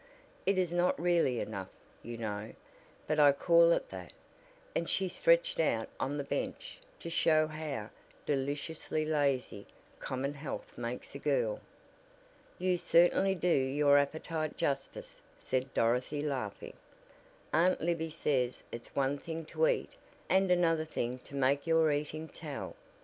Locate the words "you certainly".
12.57-13.35